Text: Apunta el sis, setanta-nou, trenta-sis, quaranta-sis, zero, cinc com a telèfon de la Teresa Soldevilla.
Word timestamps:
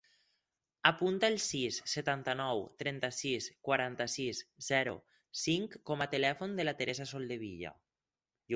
Apunta 0.91 1.27
el 1.33 1.35
sis, 1.47 1.77
setanta-nou, 1.91 2.63
trenta-sis, 2.83 3.49
quaranta-sis, 3.69 4.41
zero, 4.71 4.97
cinc 5.45 5.77
com 5.91 6.05
a 6.07 6.09
telèfon 6.17 6.57
de 6.61 6.67
la 6.69 6.77
Teresa 6.83 7.11
Soldevilla. 7.15 7.77